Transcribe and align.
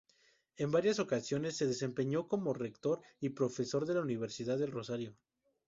En 0.57 0.71
varias 0.71 0.97
ocasiones 0.97 1.57
se 1.57 1.67
desempeñó 1.67 2.27
como 2.27 2.55
rector 2.55 3.01
y 3.19 3.29
profesor 3.29 3.85
de 3.85 3.93
la 3.93 4.01
Universidad 4.01 4.57
del 4.57 4.71
Rosario. 4.71 5.15